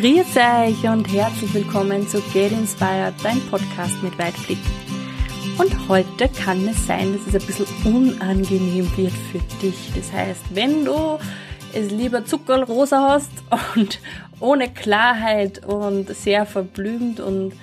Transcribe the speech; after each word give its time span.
Grüß 0.00 0.36
euch 0.36 0.88
und 0.88 1.12
herzlich 1.12 1.52
willkommen 1.52 2.06
zu 2.06 2.20
Get 2.32 2.52
Inspired, 2.52 3.14
dein 3.20 3.40
Podcast 3.50 4.00
mit 4.00 4.16
Weitblick. 4.16 4.60
Und 5.58 5.88
heute 5.88 6.28
kann 6.28 6.68
es 6.68 6.86
sein, 6.86 7.12
dass 7.14 7.26
es 7.26 7.34
ein 7.34 7.44
bisschen 7.44 7.66
unangenehm 7.84 8.96
wird 8.96 9.12
für 9.32 9.40
dich. 9.60 9.90
Das 9.96 10.12
heißt, 10.12 10.54
wenn 10.54 10.84
du 10.84 11.18
es 11.74 11.90
lieber 11.90 12.24
zuckerrosa 12.24 13.08
hast 13.08 13.32
und 13.74 13.98
ohne 14.38 14.72
Klarheit 14.72 15.66
und 15.66 16.14
sehr 16.14 16.46
verblümt 16.46 17.18
und 17.18 17.54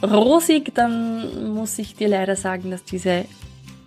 rosig, 0.00 0.72
dann 0.72 1.52
muss 1.52 1.76
ich 1.80 1.96
dir 1.96 2.06
leider 2.06 2.36
sagen, 2.36 2.70
dass 2.70 2.84
diese 2.84 3.24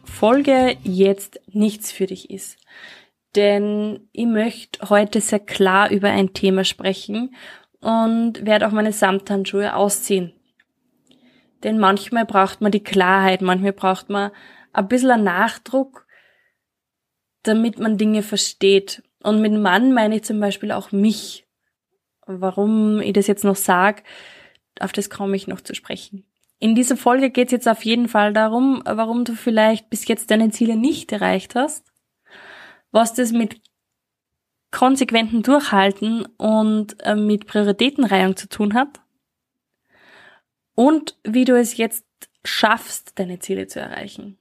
Folge 0.03 0.75
jetzt 0.83 1.39
nichts 1.53 1.93
für 1.93 2.07
dich 2.07 2.29
ist. 2.29 2.57
Denn 3.37 4.09
ich 4.11 4.27
möchte 4.27 4.89
heute 4.89 5.21
sehr 5.21 5.39
klar 5.39 5.89
über 5.89 6.09
ein 6.09 6.33
Thema 6.33 6.65
sprechen 6.65 7.33
und 7.83 8.45
werde 8.45 8.67
auch 8.67 8.71
meine 8.71 8.93
Samthandschuhe 8.93 9.75
ausziehen. 9.75 10.33
Denn 11.63 11.79
manchmal 11.79 12.25
braucht 12.25 12.61
man 12.61 12.71
die 12.71 12.83
Klarheit, 12.83 13.41
manchmal 13.41 13.73
braucht 13.73 14.09
man 14.09 14.31
ein 14.71 14.87
bisschen 14.87 15.23
Nachdruck, 15.23 16.07
damit 17.43 17.79
man 17.79 17.97
Dinge 17.97 18.23
versteht. 18.23 19.03
Und 19.21 19.41
mit 19.41 19.53
Mann 19.53 19.93
meine 19.93 20.15
ich 20.15 20.23
zum 20.23 20.39
Beispiel 20.39 20.71
auch 20.71 20.91
mich. 20.91 21.45
Warum 22.25 23.01
ich 23.01 23.13
das 23.13 23.27
jetzt 23.27 23.43
noch 23.43 23.57
sage, 23.57 24.03
auf 24.79 24.93
das 24.93 25.09
komme 25.09 25.35
ich 25.35 25.47
noch 25.47 25.59
zu 25.59 25.75
sprechen. 25.75 26.25
In 26.59 26.75
dieser 26.75 26.95
Folge 26.95 27.29
geht 27.31 27.47
es 27.47 27.51
jetzt 27.51 27.67
auf 27.67 27.83
jeden 27.83 28.07
Fall 28.07 28.31
darum, 28.31 28.81
warum 28.85 29.25
du 29.25 29.33
vielleicht 29.33 29.89
bis 29.89 30.07
jetzt 30.07 30.31
deine 30.31 30.49
Ziele 30.51 30.77
nicht 30.77 31.11
erreicht 31.11 31.55
hast, 31.55 31.85
was 32.91 33.13
das 33.13 33.33
mit 33.33 33.59
konsequenten 34.73 35.43
Durchhalten 35.43 36.25
und 36.37 36.97
äh, 37.03 37.15
mit 37.15 37.45
Prioritätenreihung 37.45 38.35
zu 38.35 38.49
tun 38.49 38.73
hat 38.73 39.01
und 40.75 41.17
wie 41.23 41.45
du 41.45 41.57
es 41.57 41.77
jetzt 41.77 42.05
schaffst, 42.43 43.17
deine 43.19 43.39
Ziele 43.39 43.67
zu 43.67 43.79
erreichen. 43.79 44.37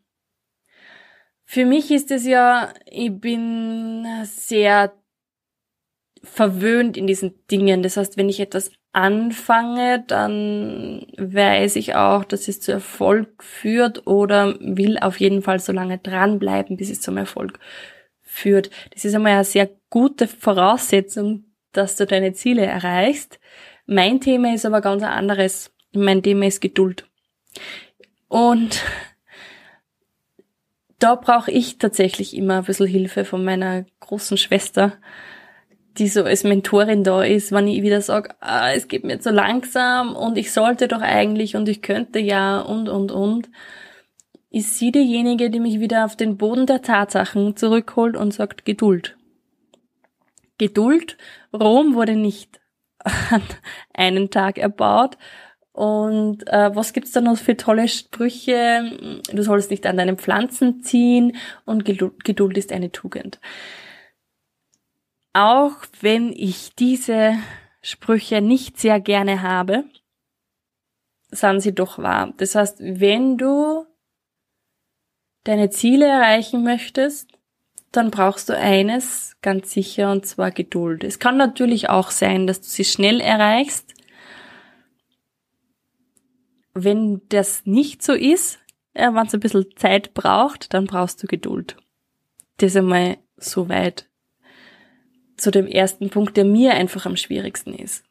Für 1.45 1.67
mich 1.67 1.91
ist 1.91 2.11
es 2.11 2.27
ja, 2.27 2.73
ich 2.91 3.13
bin 3.13 4.07
sehr 4.25 4.95
verwöhnt 6.25 6.97
in 6.97 7.07
diesen 7.07 7.35
Dingen. 7.49 7.83
Das 7.83 7.97
heißt, 7.97 8.17
wenn 8.17 8.31
ich 8.31 8.41
etwas 8.41 8.71
anfange, 8.93 10.03
dann 10.07 11.07
weiß 11.19 11.77
ich 11.77 11.95
auch, 11.95 12.25
dass 12.25 12.49
es 12.49 12.61
zu 12.61 12.73
Erfolg 12.73 13.43
führt 13.43 14.07
oder 14.07 14.59
will 14.61 14.99
auf 14.99 15.21
jeden 15.21 15.43
Fall 15.43 15.59
so 15.59 15.73
lange 15.73 15.99
dranbleiben, 15.99 16.77
bis 16.77 16.91
es 16.91 17.03
zum 17.03 17.19
Erfolg 17.19 17.59
führt. 18.33 18.71
Das 18.93 19.05
ist 19.05 19.15
einmal 19.15 19.33
eine 19.33 19.45
sehr 19.45 19.71
gute 19.91 20.27
Voraussetzung, 20.27 21.45
dass 21.73 21.97
du 21.97 22.07
deine 22.07 22.33
Ziele 22.33 22.65
erreichst. 22.65 23.39
Mein 23.87 24.21
Thema 24.21 24.55
ist 24.55 24.65
aber 24.65 24.81
ganz 24.81 25.03
anderes. 25.03 25.71
Mein 25.93 26.23
Thema 26.23 26.47
ist 26.47 26.61
Geduld. 26.61 27.07
Und 28.29 28.83
da 30.99 31.15
brauche 31.17 31.51
ich 31.51 31.77
tatsächlich 31.77 32.35
immer 32.35 32.59
ein 32.59 32.65
bisschen 32.65 32.87
Hilfe 32.87 33.27
von 33.27 33.45
meiner 33.45 33.85
großen 34.01 34.39
Schwester, 34.39 34.95
die 35.99 36.09
so 36.09 36.25
als 36.25 36.43
Mentorin 36.43 37.05
da 37.05 37.23
ist, 37.23 37.53
wenn 37.53 37.69
ich 37.69 37.83
wieder 37.83 38.01
sage, 38.01 38.31
ah, 38.41 38.73
es 38.73 38.89
geht 38.89 39.05
mir 39.05 39.21
zu 39.21 39.31
langsam 39.31 40.17
und 40.17 40.39
ich 40.39 40.53
sollte 40.53 40.89
doch 40.89 41.03
eigentlich 41.03 41.55
und 41.55 41.69
ich 41.69 41.83
könnte 41.83 42.19
ja 42.19 42.61
und 42.61 42.89
und 42.89 43.13
und 43.13 43.51
ist 44.53 44.79
sie 44.79 44.93
diejenige, 44.93 45.51
die 45.51 45.61
mich 45.61 45.81
wieder 45.81 46.05
auf 46.05 46.15
den 46.15 46.37
Boden 46.37 46.67
der 46.67 46.83
Tatsachen 46.83 47.57
zurückholt 47.57 48.17
und 48.17 48.33
sagt 48.33 48.65
Geduld. 48.67 49.17
Geduld. 50.59 51.17
Rom 51.53 51.95
wurde 51.95 52.17
nicht 52.17 52.61
an 53.31 53.43
einen 53.95 54.31
Tag 54.31 54.59
erbaut. 54.59 55.17
Und 55.73 56.47
äh, 56.49 56.77
was 56.77 56.93
gibt's 56.93 57.13
da 57.13 57.23
noch 57.23 57.39
für 57.39 57.57
tolle 57.57 57.89
Sprüche? 57.89 59.23
Du 59.33 59.43
sollst 59.43 59.71
nicht 59.71 59.87
an 59.87 59.97
deinen 59.97 60.19
Pflanzen 60.19 60.83
ziehen 60.83 61.37
und 61.65 61.87
Geduld 61.87 62.59
ist 62.59 62.73
eine 62.73 62.93
Tugend. 62.93 63.41
Auch 65.33 65.77
wenn 66.03 66.31
ich 66.31 66.75
diese 66.75 67.37
Sprüche 67.81 68.43
nicht 68.43 68.79
sehr 68.79 69.01
gerne 69.01 69.41
habe, 69.41 69.85
sind 71.31 71.61
sie 71.61 71.75
doch 71.75 71.97
wahr. 71.97 72.35
Das 72.37 72.55
heißt, 72.55 72.77
wenn 72.81 73.39
du 73.39 73.87
deine 75.45 75.71
Ziele 75.71 76.07
erreichen 76.07 76.63
möchtest, 76.63 77.29
dann 77.91 78.11
brauchst 78.11 78.49
du 78.49 78.57
eines 78.57 79.37
ganz 79.43 79.73
sicher 79.73 80.11
und 80.11 80.25
zwar 80.27 80.51
Geduld. 80.51 81.05
Es 81.05 81.19
kann 81.19 81.37
natürlich 81.37 81.91
auch 81.91 82.11
sein, 82.11 82.47
dass 82.47 82.61
du 82.61 82.67
sie 82.67 82.85
schnell 82.85 83.21
erreichst. 83.21 83.93
Wenn 86.75 87.21
das 87.29 87.67
nicht 87.67 88.03
so 88.03 88.15
ist, 88.15 88.59
wenn 88.95 89.17
es 89.17 89.35
ein 89.35 89.41
bisschen 89.41 89.67
Zeit 89.77 90.15
braucht, 90.15 90.73
dann 90.73 90.87
brauchst 90.87 91.23
du 91.23 91.27
Geduld. 91.27 91.77
Das 92.59 92.77
einmal 92.77 93.19
so 93.37 93.69
weit 93.69 94.09
zu 95.37 95.51
dem 95.51 95.67
ersten 95.67 96.09
Punkt, 96.09 96.37
der 96.37 96.45
mir 96.45 96.75
einfach 96.75 97.05
am 97.05 97.17
schwierigsten 97.17 97.75
ist. 97.75 98.05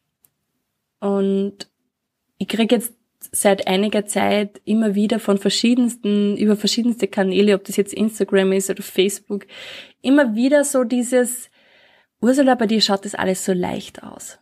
Und 0.99 1.69
ich 2.37 2.47
krieg 2.47 2.71
jetzt 2.71 2.93
seit 3.31 3.67
einiger 3.67 4.05
Zeit 4.05 4.61
immer 4.65 4.95
wieder 4.95 5.19
von 5.19 5.37
verschiedensten, 5.37 6.35
über 6.37 6.55
verschiedenste 6.55 7.07
Kanäle, 7.07 7.55
ob 7.55 7.63
das 7.63 7.75
jetzt 7.75 7.93
Instagram 7.93 8.51
ist 8.51 8.69
oder 8.69 8.83
Facebook, 8.83 9.45
immer 10.01 10.35
wieder 10.35 10.63
so 10.63 10.83
dieses, 10.83 11.49
Ursula, 12.21 12.55
bei 12.55 12.67
dir 12.67 12.81
schaut 12.81 13.05
das 13.05 13.15
alles 13.15 13.45
so 13.45 13.53
leicht 13.53 14.03
aus. 14.03 14.39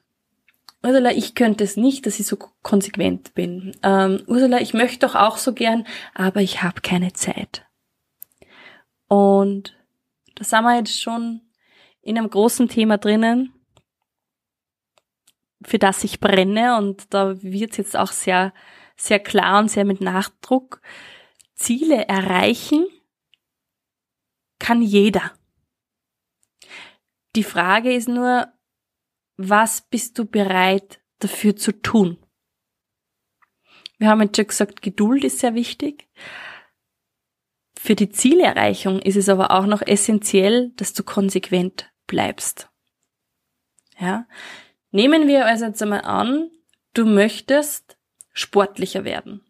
Ursula, 0.84 1.12
ich 1.12 1.36
könnte 1.36 1.64
es 1.64 1.76
nicht, 1.76 2.06
dass 2.06 2.20
ich 2.20 2.28
so 2.28 2.38
konsequent 2.62 3.34
bin. 3.34 3.76
Ähm, 3.84 4.24
Ursula, 4.28 4.62
ich 4.62 4.74
möchte 4.74 5.00
doch 5.00 5.16
auch 5.16 5.38
so 5.38 5.54
gern, 5.54 5.86
aber 6.14 6.42
ich 6.42 6.64
habe 6.64 6.82
keine 6.82 7.12
Zeit. 7.12 7.66
Und 9.08 9.76
da 10.36 10.46
sind 10.46 10.64
wir 10.64 10.78
jetzt 10.78 11.02
schon 11.02 11.42
in 12.02 12.18
einem 12.18 12.30
großen 12.30 12.70
Thema 12.70 12.98
drinnen, 12.98 13.54
für 15.64 15.80
das 15.80 16.04
ich 16.04 16.20
brenne 16.20 16.78
und 16.78 17.14
da 17.14 17.42
wird 17.42 17.72
es 17.72 17.78
jetzt 17.78 17.98
auch 17.98 18.12
sehr, 18.12 18.54
sehr 18.96 19.20
klar 19.20 19.60
und 19.60 19.70
sehr 19.70 19.86
mit 19.86 20.02
Nachdruck. 20.02 20.82
Ziele 21.56 22.08
erreichen 22.08 22.86
kann 24.60 24.82
jeder. 24.82 25.34
Die 27.36 27.44
Frage 27.44 27.94
ist 27.94 28.08
nur, 28.08 28.52
was 29.38 29.82
bist 29.82 30.18
du 30.18 30.26
bereit 30.26 31.02
dafür 31.20 31.56
zu 31.56 31.72
tun? 31.72 32.18
Wir 33.98 34.10
haben 34.10 34.22
jetzt 34.22 34.38
schon 34.38 34.48
gesagt, 34.48 34.82
Geduld 34.82 35.24
ist 35.24 35.40
sehr 35.40 35.56
wichtig. 35.56 36.08
Für 37.78 37.96
die 37.96 38.10
Zielerreichung 38.10 39.02
ist 39.02 39.16
es 39.16 39.30
aber 39.30 39.52
auch 39.52 39.66
noch 39.66 39.82
essentiell, 39.82 40.72
dass 40.76 40.94
du 40.94 41.04
konsequent 41.04 41.92
bleibst. 42.08 42.70
Ja? 43.98 44.28
Nehmen 44.92 45.28
wir 45.28 45.46
also 45.46 45.66
jetzt 45.66 45.82
einmal 45.82 46.02
an, 46.02 46.50
du 46.94 47.06
möchtest 47.06 47.98
sportlicher 48.34 49.04
werden. 49.04 49.46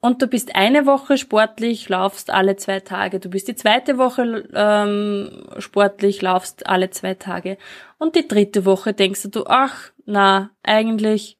Und 0.00 0.22
du 0.22 0.28
bist 0.28 0.54
eine 0.54 0.86
Woche 0.86 1.18
sportlich, 1.18 1.88
laufst 1.88 2.30
alle 2.30 2.56
zwei 2.56 2.80
Tage. 2.80 3.18
Du 3.18 3.28
bist 3.28 3.48
die 3.48 3.56
zweite 3.56 3.98
Woche 3.98 4.48
ähm, 4.54 5.48
sportlich, 5.58 6.22
laufst 6.22 6.66
alle 6.66 6.90
zwei 6.90 7.14
Tage. 7.14 7.58
Und 7.98 8.14
die 8.14 8.28
dritte 8.28 8.64
Woche 8.64 8.92
denkst 8.92 9.28
du, 9.32 9.46
ach, 9.46 9.90
na, 10.04 10.50
eigentlich 10.62 11.38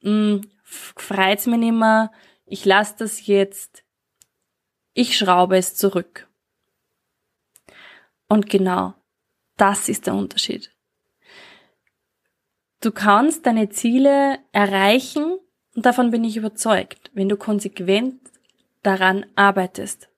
mh, 0.00 0.10
hm, 0.10 0.50
freut's 0.64 1.46
mir 1.46 1.58
nicht 1.58 1.74
mehr. 1.74 2.10
Ich 2.46 2.64
lass 2.64 2.96
das 2.96 3.26
jetzt. 3.26 3.84
Ich 4.92 5.16
schraube 5.16 5.56
es 5.56 5.76
zurück. 5.76 6.26
Und 8.28 8.48
genau, 8.48 8.94
das 9.56 9.88
ist 9.88 10.06
der 10.06 10.14
Unterschied. 10.14 10.72
Du 12.80 12.92
kannst 12.92 13.44
deine 13.44 13.68
Ziele 13.68 14.38
erreichen 14.52 15.36
und 15.76 15.84
davon 15.84 16.10
bin 16.10 16.24
ich 16.24 16.38
überzeugt, 16.38 17.10
wenn 17.12 17.28
du 17.28 17.36
konsequent 17.36 18.14
daran 18.82 19.26
arbeitest. 19.36 20.08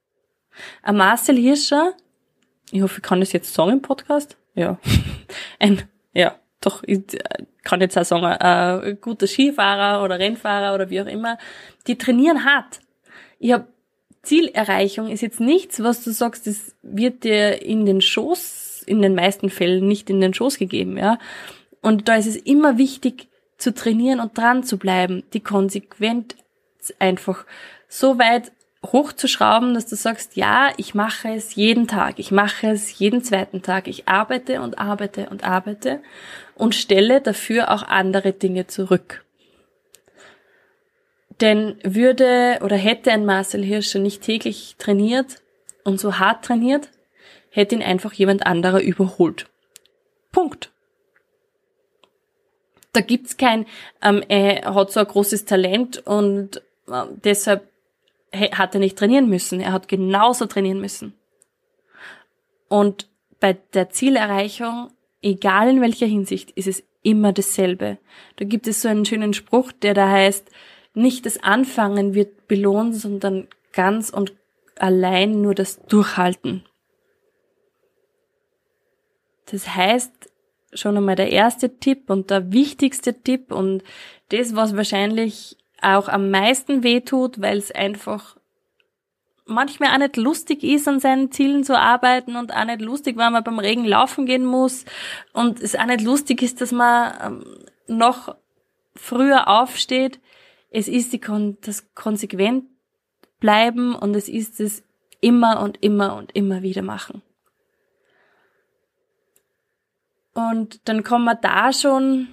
Ein 0.82 0.96
Marcel 0.96 1.36
Hirscher, 1.36 1.94
ich 2.70 2.80
hoffe, 2.82 2.98
ich 2.98 3.02
kann 3.02 3.18
das 3.18 3.32
jetzt 3.32 3.52
sagen 3.52 3.72
im 3.72 3.82
Podcast. 3.82 4.36
Ja. 4.54 4.78
Ein, 5.58 5.82
ja, 6.14 6.36
doch, 6.60 6.84
ich 6.86 7.00
kann 7.64 7.80
jetzt 7.80 7.98
auch 7.98 8.04
sagen, 8.04 8.24
ein 8.24 9.00
guter 9.00 9.26
Skifahrer 9.26 10.04
oder 10.04 10.18
Rennfahrer 10.18 10.74
oder 10.74 10.88
wie 10.88 11.00
auch 11.00 11.06
immer, 11.06 11.38
die 11.88 11.98
trainieren 11.98 12.44
hart. 12.44 12.80
Ich 13.40 13.52
habe 13.52 13.66
Zielerreichung 14.22 15.08
ist 15.10 15.20
jetzt 15.20 15.40
nichts, 15.40 15.82
was 15.82 16.04
du 16.04 16.12
sagst, 16.12 16.46
das 16.46 16.76
wird 16.82 17.24
dir 17.24 17.60
in 17.60 17.86
den 17.86 18.00
Schoß, 18.00 18.84
in 18.86 19.02
den 19.02 19.16
meisten 19.16 19.50
Fällen 19.50 19.88
nicht 19.88 20.10
in 20.10 20.20
den 20.20 20.32
Schoß 20.32 20.58
gegeben, 20.58 20.96
ja. 20.96 21.18
Und 21.82 22.08
da 22.08 22.14
ist 22.14 22.26
es 22.26 22.36
immer 22.36 22.78
wichtig 22.78 23.28
zu 23.58 23.74
trainieren 23.74 24.20
und 24.20 24.38
dran 24.38 24.64
zu 24.64 24.78
bleiben, 24.78 25.24
die 25.34 25.40
konsequent 25.40 26.36
einfach 26.98 27.44
so 27.88 28.18
weit 28.18 28.52
hochzuschrauben, 28.84 29.74
dass 29.74 29.86
du 29.86 29.94
sagst, 29.94 30.36
ja, 30.36 30.72
ich 30.76 30.94
mache 30.94 31.28
es 31.28 31.54
jeden 31.54 31.86
Tag, 31.86 32.18
ich 32.18 32.32
mache 32.32 32.68
es 32.68 32.98
jeden 32.98 33.22
zweiten 33.22 33.62
Tag, 33.62 33.86
ich 33.86 34.08
arbeite 34.08 34.60
und 34.60 34.78
arbeite 34.78 35.28
und 35.28 35.44
arbeite 35.44 36.02
und 36.54 36.74
stelle 36.74 37.20
dafür 37.20 37.70
auch 37.70 37.84
andere 37.84 38.32
Dinge 38.32 38.66
zurück. 38.66 39.24
Denn 41.40 41.78
würde 41.84 42.58
oder 42.62 42.76
hätte 42.76 43.12
ein 43.12 43.24
Marcel 43.24 43.62
Hirscher 43.64 43.98
nicht 43.98 44.22
täglich 44.22 44.76
trainiert 44.78 45.36
und 45.84 46.00
so 46.00 46.18
hart 46.18 46.44
trainiert, 46.44 46.88
hätte 47.50 47.74
ihn 47.74 47.82
einfach 47.82 48.12
jemand 48.12 48.46
anderer 48.46 48.80
überholt. 48.80 49.46
Punkt. 50.32 50.71
Da 52.92 53.00
gibt's 53.00 53.36
kein, 53.36 53.66
ähm, 54.02 54.22
er 54.28 54.74
hat 54.74 54.92
so 54.92 55.00
ein 55.00 55.06
großes 55.06 55.44
Talent 55.46 56.06
und 56.06 56.58
äh, 56.88 57.04
deshalb 57.24 57.68
hat 58.34 58.74
er 58.74 58.80
nicht 58.80 58.98
trainieren 58.98 59.28
müssen. 59.28 59.60
Er 59.60 59.72
hat 59.72 59.88
genauso 59.88 60.46
trainieren 60.46 60.80
müssen. 60.80 61.14
Und 62.68 63.08
bei 63.40 63.54
der 63.74 63.90
Zielerreichung, 63.90 64.90
egal 65.20 65.68
in 65.68 65.80
welcher 65.80 66.06
Hinsicht, 66.06 66.50
ist 66.52 66.68
es 66.68 66.82
immer 67.02 67.32
dasselbe. 67.32 67.98
Da 68.36 68.44
gibt 68.44 68.66
es 68.66 68.82
so 68.82 68.88
einen 68.88 69.04
schönen 69.04 69.34
Spruch, 69.34 69.72
der 69.72 69.94
da 69.94 70.08
heißt, 70.08 70.48
nicht 70.94 71.26
das 71.26 71.42
Anfangen 71.42 72.14
wird 72.14 72.46
belohnt, 72.48 72.94
sondern 72.94 73.48
ganz 73.72 74.10
und 74.10 74.34
allein 74.76 75.42
nur 75.42 75.54
das 75.54 75.80
Durchhalten. 75.86 76.64
Das 79.46 79.74
heißt, 79.74 80.31
schon 80.72 80.96
einmal 80.96 81.16
der 81.16 81.30
erste 81.30 81.78
Tipp 81.78 82.10
und 82.10 82.30
der 82.30 82.52
wichtigste 82.52 83.14
Tipp 83.14 83.52
und 83.52 83.82
das, 84.30 84.56
was 84.56 84.76
wahrscheinlich 84.76 85.56
auch 85.80 86.08
am 86.08 86.30
meisten 86.30 86.82
wehtut, 86.82 87.40
weil 87.40 87.58
es 87.58 87.72
einfach 87.72 88.36
manchmal 89.44 89.90
auch 89.94 89.98
nicht 89.98 90.16
lustig 90.16 90.62
ist, 90.62 90.88
an 90.88 91.00
seinen 91.00 91.30
Zielen 91.32 91.64
zu 91.64 91.78
arbeiten 91.78 92.36
und 92.36 92.54
auch 92.54 92.64
nicht 92.64 92.80
lustig, 92.80 93.16
weil 93.16 93.30
man 93.30 93.44
beim 93.44 93.58
Regen 93.58 93.84
laufen 93.84 94.26
gehen 94.26 94.44
muss 94.44 94.84
und 95.32 95.60
es 95.60 95.76
auch 95.76 95.86
nicht 95.86 96.02
lustig 96.02 96.42
ist, 96.42 96.60
dass 96.60 96.72
man 96.72 97.14
ähm, 97.22 97.44
noch 97.88 98.34
früher 98.94 99.48
aufsteht. 99.48 100.20
Es 100.70 100.88
ist 100.88 101.12
die 101.12 101.20
Kon 101.20 101.58
das 101.62 101.94
konsequent 101.94 102.64
bleiben 103.40 103.94
und 103.94 104.14
es 104.14 104.28
ist 104.28 104.60
es 104.60 104.84
immer 105.20 105.60
und 105.60 105.82
immer 105.82 106.16
und 106.16 106.34
immer 106.34 106.62
wieder 106.62 106.82
machen. 106.82 107.22
Und 110.34 110.88
dann 110.88 111.04
kommen 111.04 111.24
wir 111.24 111.34
da 111.34 111.72
schon 111.72 112.28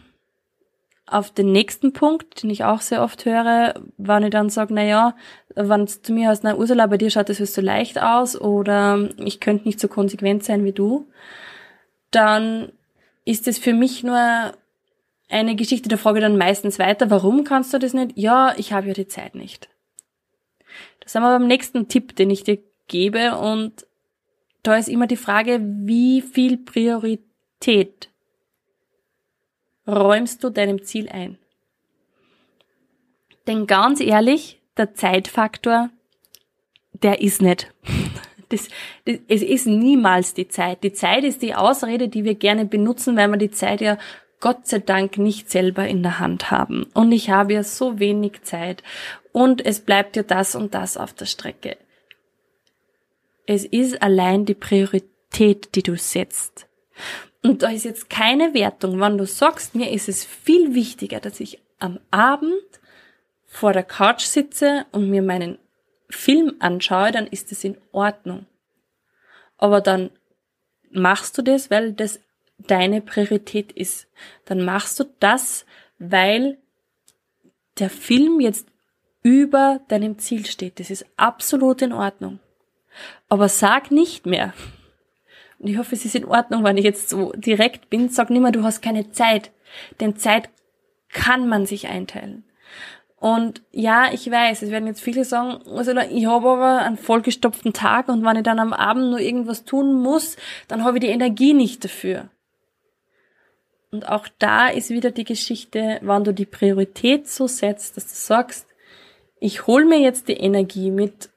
auf 1.06 1.32
den 1.32 1.52
nächsten 1.52 1.92
Punkt, 1.92 2.44
den 2.44 2.50
ich 2.50 2.64
auch 2.64 2.82
sehr 2.82 3.04
oft 3.04 3.26
höre, 3.26 3.74
wenn 3.98 4.24
ich 4.24 4.30
dann 4.30 4.50
sage, 4.50 4.74
na 4.74 4.84
ja, 4.84 5.16
wenn 5.56 5.82
es 5.82 6.02
zu 6.02 6.14
mir 6.14 6.30
heißt, 6.30 6.44
na 6.44 6.56
Ursula, 6.56 6.86
bei 6.88 6.98
dir 6.98 7.10
schaut 7.10 7.30
das 7.30 7.38
so 7.38 7.62
leicht 7.62 8.00
aus 8.02 8.40
oder 8.40 9.10
ich 9.18 9.40
könnte 9.40 9.66
nicht 9.66 9.80
so 9.80 9.88
konsequent 9.88 10.44
sein 10.44 10.64
wie 10.66 10.72
du, 10.72 11.08
dann 12.12 12.72
ist 13.26 13.48
es 13.48 13.58
für 13.58 13.74
mich 13.74 14.04
nur 14.04 14.52
eine 15.30 15.56
Geschichte, 15.56 15.90
der 15.90 15.98
frage 15.98 16.20
dann 16.20 16.38
meistens 16.38 16.80
weiter, 16.80 17.10
warum 17.10 17.44
kannst 17.44 17.74
du 17.74 17.80
das 17.80 17.94
nicht? 17.94 18.12
Ja, 18.16 18.54
ich 18.58 18.74
habe 18.74 18.88
ja 18.88 18.94
die 18.94 19.08
Zeit 19.08 19.36
nicht. 19.36 19.70
Das 21.00 21.14
sind 21.14 21.22
wir 21.22 21.38
beim 21.38 21.48
nächsten 21.48 21.88
Tipp, 21.88 22.16
den 22.16 22.30
ich 22.30 22.44
dir 22.44 22.60
gebe 22.88 23.38
und 23.38 23.86
da 24.64 24.76
ist 24.76 24.90
immer 24.90 25.08
die 25.08 25.16
Frage, 25.16 25.60
wie 25.62 26.22
viel 26.22 26.58
Priorität 26.58 27.29
räumst 29.88 30.44
du 30.44 30.50
deinem 30.50 30.84
Ziel 30.84 31.10
ein. 31.10 31.38
Denn 33.48 33.68
ganz 33.68 34.00
ehrlich, 34.00 34.60
der 34.78 34.94
Zeitfaktor, 34.94 35.90
der 36.94 37.22
ist 37.22 37.42
nicht. 37.42 37.74
Das, 38.52 38.68
das, 39.06 39.18
es 39.28 39.44
ist 39.44 39.68
niemals 39.68 40.34
die 40.34 40.48
Zeit. 40.48 40.84
Die 40.84 40.92
Zeit 40.92 41.24
ist 41.24 41.44
die 41.44 41.54
Ausrede, 41.54 42.08
die 42.08 42.24
wir 42.24 42.34
gerne 42.34 42.66
benutzen, 42.66 43.16
weil 43.16 43.28
wir 43.28 43.38
die 43.38 43.52
Zeit 43.52 43.80
ja 43.80 44.00
Gott 44.40 44.66
sei 44.66 44.80
Dank 44.80 45.20
nicht 45.20 45.52
selber 45.52 45.88
in 45.88 46.02
der 46.02 46.18
Hand 46.18 46.50
haben. 46.50 46.88
Und 46.96 47.12
ich 47.12 47.30
habe 47.30 47.54
ja 47.54 47.64
so 47.64 48.00
wenig 48.00 48.42
Zeit. 48.42 48.82
Und 49.32 49.64
es 49.64 49.82
bleibt 49.82 50.16
ja 50.16 50.24
das 50.24 50.56
und 50.56 50.74
das 50.74 50.98
auf 50.98 51.14
der 51.14 51.26
Strecke. 51.26 51.78
Es 53.46 53.66
ist 53.66 54.02
allein 54.02 54.46
die 54.46 54.56
Priorität, 54.56 55.76
die 55.76 55.84
du 55.84 55.96
setzt. 55.96 56.68
Und 57.42 57.64
da 57.64 57.70
ist 57.70 57.86
jetzt 57.86 58.10
keine 58.10 58.54
Wertung, 58.54 59.00
wenn 59.00 59.18
du 59.18 59.26
sagst, 59.26 59.76
mir 59.76 59.92
ist 59.92 60.10
es 60.10 60.26
viel 60.26 60.74
wichtiger, 60.74 61.20
dass 61.20 61.40
ich 61.40 61.62
am 61.80 62.00
Abend 62.12 62.52
vor 63.46 63.74
der 63.74 63.84
Couch 63.84 64.24
sitze 64.24 64.86
und 64.92 65.10
mir 65.10 65.22
meinen 65.22 65.58
Film 66.10 66.56
anschaue, 66.60 67.12
dann 67.12 67.28
ist 67.28 67.52
es 67.52 67.64
in 67.64 67.78
Ordnung. 67.92 68.46
Aber 69.58 69.82
dann 69.82 70.12
machst 70.92 71.38
du 71.38 71.42
das, 71.42 71.70
weil 71.70 71.94
das 71.94 72.20
deine 72.58 73.02
Priorität 73.02 73.72
ist. 73.72 74.08
Dann 74.46 74.64
machst 74.64 75.00
du 75.00 75.06
das, 75.20 75.66
weil 75.98 76.58
der 77.78 77.90
Film 77.90 78.40
jetzt 78.40 78.68
über 79.22 79.82
deinem 79.88 80.18
Ziel 80.18 80.46
steht. 80.46 80.80
Das 80.80 80.90
ist 80.90 81.06
absolut 81.18 81.82
in 81.82 81.94
Ordnung. 81.94 82.40
Aber 83.30 83.50
sag 83.50 83.92
nicht 83.92 84.26
mehr, 84.26 84.54
und 85.60 85.68
ich 85.68 85.78
hoffe, 85.78 85.96
es 85.96 86.06
ist 86.06 86.16
in 86.16 86.26
Ordnung, 86.26 86.64
wenn 86.64 86.78
ich 86.78 86.86
jetzt 86.86 87.10
so 87.10 87.34
direkt 87.34 87.90
bin. 87.90 88.10
Sag 88.10 88.30
nicht 88.30 88.42
mehr, 88.42 88.52
du 88.52 88.64
hast 88.64 88.82
keine 88.82 89.12
Zeit. 89.12 89.52
Denn 90.00 90.16
Zeit 90.16 90.50
kann 91.12 91.48
man 91.48 91.66
sich 91.66 91.88
einteilen. 91.88 92.46
Und 93.18 93.62
ja, 93.72 94.14
ich 94.14 94.32
weiß, 94.32 94.62
es 94.62 94.72
werden 94.72 94.88
jetzt 94.88 95.02
viele 95.02 95.26
sagen, 95.26 95.62
also 95.68 95.92
ich 95.92 96.26
habe 96.26 96.50
aber 96.50 96.80
einen 96.80 96.98
vollgestopften 96.98 97.74
Tag 97.74 98.08
und 98.08 98.24
wenn 98.24 98.38
ich 98.38 98.44
dann 98.44 98.60
am 98.60 98.72
Abend 98.72 99.10
nur 99.10 99.20
irgendwas 99.20 99.66
tun 99.66 100.02
muss, 100.02 100.38
dann 100.70 100.86
habe 100.86 100.98
ich 100.98 101.02
die 101.02 101.10
Energie 101.10 101.54
nicht 101.54 101.84
dafür. 101.84 102.30
Und 103.92 104.08
auch 104.08 104.28
da 104.38 104.70
ist 104.70 104.90
wieder 104.90 105.12
die 105.12 105.26
Geschichte, 105.26 106.00
wenn 106.02 106.24
du 106.24 106.34
die 106.34 106.46
Priorität 106.46 107.28
so 107.28 107.48
setzt, 107.48 107.98
dass 107.98 108.06
du 108.06 108.14
sagst, 108.14 108.68
ich 109.42 109.68
hol 109.68 109.84
mir 109.84 110.00
jetzt 110.00 110.30
die 110.30 110.38
Energie 110.38 110.92
mit 110.92 111.30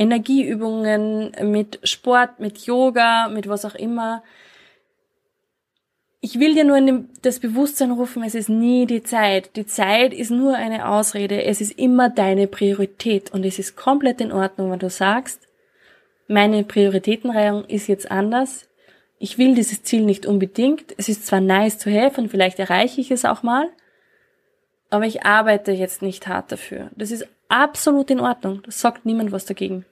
Energieübungen, 0.00 1.32
mit 1.42 1.78
Sport, 1.84 2.40
mit 2.40 2.58
Yoga, 2.60 3.28
mit 3.28 3.48
was 3.48 3.66
auch 3.66 3.74
immer. 3.74 4.22
Ich 6.22 6.40
will 6.40 6.54
dir 6.54 6.64
nur 6.64 6.78
in 6.78 7.10
das 7.20 7.38
Bewusstsein 7.38 7.90
rufen, 7.90 8.22
es 8.22 8.34
ist 8.34 8.48
nie 8.48 8.86
die 8.86 9.02
Zeit. 9.02 9.56
Die 9.56 9.66
Zeit 9.66 10.14
ist 10.14 10.30
nur 10.30 10.54
eine 10.56 10.88
Ausrede. 10.88 11.44
Es 11.44 11.60
ist 11.60 11.78
immer 11.78 12.08
deine 12.08 12.46
Priorität. 12.46 13.32
Und 13.32 13.44
es 13.44 13.58
ist 13.58 13.76
komplett 13.76 14.22
in 14.22 14.32
Ordnung, 14.32 14.70
wenn 14.70 14.78
du 14.78 14.88
sagst, 14.88 15.46
meine 16.28 16.64
Prioritätenreihung 16.64 17.66
ist 17.66 17.86
jetzt 17.86 18.10
anders. 18.10 18.68
Ich 19.18 19.36
will 19.36 19.54
dieses 19.54 19.82
Ziel 19.82 20.02
nicht 20.02 20.24
unbedingt. 20.24 20.94
Es 20.96 21.10
ist 21.10 21.26
zwar 21.26 21.42
nice 21.42 21.76
to 21.76 21.90
have 21.90 22.18
und 22.18 22.30
vielleicht 22.30 22.58
erreiche 22.58 23.02
ich 23.02 23.10
es 23.10 23.26
auch 23.26 23.42
mal, 23.42 23.68
aber 24.88 25.04
ich 25.04 25.26
arbeite 25.26 25.72
jetzt 25.72 26.00
nicht 26.00 26.26
hart 26.26 26.50
dafür. 26.52 26.90
Das 26.96 27.10
ist 27.10 27.26
absolut 27.48 28.10
in 28.10 28.20
Ordnung. 28.20 28.62
Das 28.64 28.80
sagt 28.80 29.04
niemand 29.04 29.30
was 29.30 29.44
dagegen. 29.44 29.84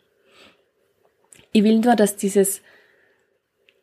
Ich 1.52 1.64
will 1.64 1.78
nur, 1.78 1.96
dass 1.96 2.16
dieses 2.16 2.62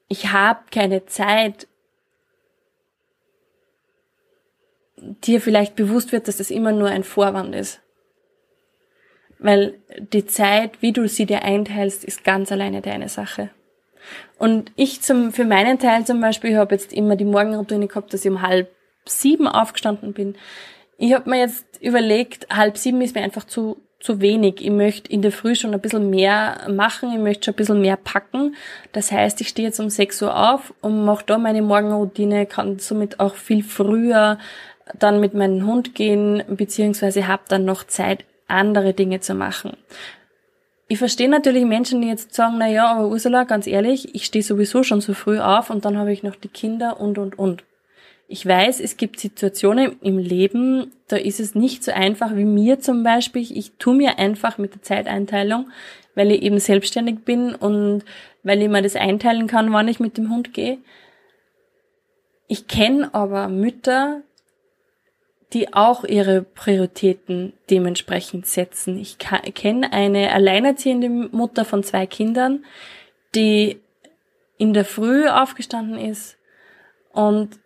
Ich 0.07 0.31
habe 0.31 0.61
keine 0.71 1.05
Zeit 1.05 1.67
dir 4.97 5.41
vielleicht 5.41 5.75
bewusst 5.75 6.11
wird, 6.11 6.27
dass 6.27 6.37
das 6.37 6.51
immer 6.51 6.71
nur 6.71 6.89
ein 6.89 7.03
Vorwand 7.03 7.53
ist. 7.53 7.81
Weil 9.37 9.79
die 9.99 10.25
Zeit, 10.25 10.81
wie 10.81 10.93
du 10.93 11.07
sie 11.07 11.25
dir 11.25 11.43
einteilst, 11.43 12.03
ist 12.03 12.23
ganz 12.23 12.51
alleine 12.51 12.81
deine 12.81 13.09
Sache. 13.09 13.49
Und 14.37 14.71
ich 14.75 15.01
zum, 15.01 15.33
für 15.33 15.45
meinen 15.45 15.79
Teil 15.79 16.05
zum 16.05 16.21
Beispiel, 16.21 16.57
habe 16.57 16.75
jetzt 16.75 16.93
immer 16.93 17.15
die 17.15 17.25
Morgenroutine 17.25 17.87
gehabt, 17.87 18.13
dass 18.13 18.23
ich 18.23 18.31
um 18.31 18.41
halb 18.41 18.69
sieben 19.05 19.47
aufgestanden 19.47 20.13
bin. 20.13 20.35
Ich 20.97 21.13
habe 21.13 21.29
mir 21.29 21.39
jetzt 21.39 21.65
überlegt, 21.81 22.47
halb 22.49 22.77
sieben 22.77 23.01
ist 23.01 23.15
mir 23.15 23.23
einfach 23.23 23.43
zu 23.43 23.81
zu 24.05 24.21
wenig. 24.21 24.63
Ich 24.63 24.69
möchte 24.69 25.11
in 25.11 25.21
der 25.21 25.31
Früh 25.31 25.55
schon 25.55 25.73
ein 25.73 25.81
bisschen 25.81 26.09
mehr 26.09 26.67
machen, 26.69 27.11
ich 27.11 27.19
möchte 27.19 27.45
schon 27.45 27.53
ein 27.53 27.57
bisschen 27.57 27.81
mehr 27.81 27.97
packen. 27.97 28.55
Das 28.91 29.11
heißt, 29.11 29.41
ich 29.41 29.49
stehe 29.49 29.67
jetzt 29.67 29.79
um 29.79 29.89
6 29.89 30.21
Uhr 30.21 30.51
auf 30.51 30.73
und 30.81 31.03
mache 31.03 31.25
da 31.25 31.37
meine 31.37 31.61
Morgenroutine, 31.61 32.45
kann 32.45 32.79
somit 32.79 33.19
auch 33.19 33.35
viel 33.35 33.63
früher 33.63 34.37
dann 34.99 35.19
mit 35.19 35.33
meinem 35.33 35.65
Hund 35.65 35.95
gehen, 35.95 36.43
beziehungsweise 36.47 37.27
habe 37.27 37.43
dann 37.47 37.65
noch 37.65 37.83
Zeit, 37.85 38.23
andere 38.47 38.93
Dinge 38.93 39.19
zu 39.21 39.33
machen. 39.33 39.75
Ich 40.87 40.99
verstehe 40.99 41.27
natürlich 41.27 41.65
Menschen, 41.65 42.01
die 42.01 42.07
jetzt 42.07 42.35
sagen, 42.35 42.57
na 42.59 42.67
ja, 42.67 42.91
aber 42.91 43.07
Ursula, 43.07 43.43
ganz 43.43 43.65
ehrlich, 43.65 44.13
ich 44.13 44.25
stehe 44.25 44.43
sowieso 44.43 44.83
schon 44.83 45.01
so 45.01 45.15
früh 45.15 45.39
auf 45.39 45.71
und 45.71 45.83
dann 45.83 45.97
habe 45.97 46.11
ich 46.11 46.21
noch 46.21 46.35
die 46.35 46.47
Kinder 46.47 46.99
und 46.99 47.17
und 47.17 47.39
und. 47.39 47.63
Ich 48.27 48.45
weiß, 48.45 48.79
es 48.79 48.97
gibt 48.97 49.19
Situationen 49.19 49.97
im 50.01 50.17
Leben, 50.17 50.91
da 51.07 51.15
ist 51.15 51.39
es 51.39 51.53
nicht 51.53 51.83
so 51.83 51.91
einfach 51.91 52.35
wie 52.35 52.45
mir 52.45 52.79
zum 52.79 53.03
Beispiel. 53.03 53.43
Ich 53.43 53.73
tue 53.77 53.95
mir 53.95 54.17
einfach 54.17 54.57
mit 54.57 54.73
der 54.73 54.81
Zeiteinteilung, 54.81 55.69
weil 56.15 56.31
ich 56.31 56.41
eben 56.41 56.59
selbstständig 56.59 57.19
bin 57.19 57.53
und 57.53 58.03
weil 58.41 58.61
ich 58.61 58.69
mir 58.69 58.81
das 58.81 58.95
einteilen 58.95 59.45
kann, 59.45 59.71
wann 59.71 59.87
ich 59.87 59.99
mit 59.99 60.17
dem 60.17 60.31
Hund 60.31 60.53
gehe. 60.53 60.79
Ich 62.47 62.67
kenne 62.67 63.13
aber 63.13 63.47
Mütter, 63.47 64.21
die 65.53 65.73
auch 65.73 66.03
ihre 66.03 66.41
Prioritäten 66.41 67.53
dementsprechend 67.69 68.47
setzen. 68.47 68.97
Ich 68.97 69.17
kenne 69.19 69.93
eine 69.93 70.31
alleinerziehende 70.31 71.09
Mutter 71.09 71.63
von 71.63 71.83
zwei 71.83 72.07
Kindern, 72.07 72.65
die 73.35 73.79
in 74.57 74.73
der 74.73 74.85
Früh 74.85 75.27
aufgestanden 75.27 75.99
ist 75.99 76.37
und 77.11 77.59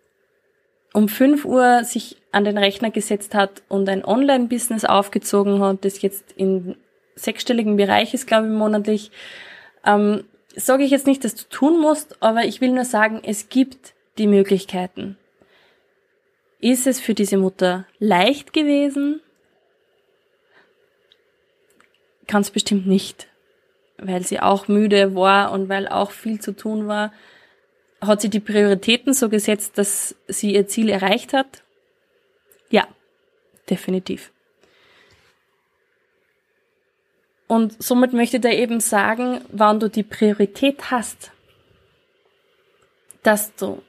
um 0.92 1.08
5 1.08 1.44
Uhr 1.44 1.84
sich 1.84 2.16
an 2.32 2.44
den 2.44 2.58
Rechner 2.58 2.90
gesetzt 2.90 3.34
hat 3.34 3.62
und 3.68 3.88
ein 3.88 4.04
Online-Business 4.04 4.84
aufgezogen 4.84 5.60
hat, 5.60 5.84
das 5.84 6.02
jetzt 6.02 6.32
in 6.32 6.76
sechsstelligen 7.14 7.76
Bereich 7.76 8.14
ist, 8.14 8.26
glaube 8.26 8.46
ich, 8.46 8.52
monatlich. 8.52 9.10
Ähm, 9.84 10.24
Sage 10.56 10.82
ich 10.82 10.90
jetzt 10.90 11.06
nicht, 11.06 11.24
dass 11.24 11.36
du 11.36 11.44
tun 11.48 11.80
musst, 11.80 12.20
aber 12.22 12.44
ich 12.44 12.60
will 12.60 12.72
nur 12.72 12.84
sagen, 12.84 13.20
es 13.24 13.48
gibt 13.48 13.94
die 14.18 14.26
Möglichkeiten. 14.26 15.16
Ist 16.58 16.86
es 16.86 17.00
für 17.00 17.14
diese 17.14 17.36
Mutter 17.36 17.86
leicht 17.98 18.52
gewesen? 18.52 19.20
Ganz 22.26 22.50
bestimmt 22.50 22.86
nicht, 22.86 23.28
weil 23.96 24.26
sie 24.26 24.40
auch 24.40 24.68
müde 24.68 25.14
war 25.14 25.52
und 25.52 25.68
weil 25.68 25.88
auch 25.88 26.10
viel 26.10 26.40
zu 26.40 26.52
tun 26.52 26.88
war. 26.88 27.12
Hat 28.00 28.22
sie 28.22 28.30
die 28.30 28.40
Prioritäten 28.40 29.12
so 29.12 29.28
gesetzt, 29.28 29.76
dass 29.76 30.14
sie 30.26 30.54
ihr 30.54 30.66
Ziel 30.66 30.88
erreicht 30.88 31.32
hat? 31.32 31.62
Ja, 32.70 32.88
definitiv. 33.68 34.32
Und 37.46 37.82
somit 37.82 38.12
möchte 38.12 38.36
ich 38.36 38.42
dir 38.42 38.52
eben 38.52 38.80
sagen, 38.80 39.40
wann 39.50 39.80
du 39.80 39.88
die 39.88 40.04
Priorität 40.04 40.90
hast, 40.90 41.32
dass 43.22 43.54
du 43.56 43.82